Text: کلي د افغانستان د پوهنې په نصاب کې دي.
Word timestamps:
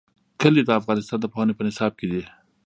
کلي 0.41 0.61
د 0.65 0.69
افغانستان 0.79 1.19
د 1.21 1.25
پوهنې 1.33 1.53
په 1.55 1.63
نصاب 1.67 1.91
کې 1.99 2.05
دي. 2.11 2.23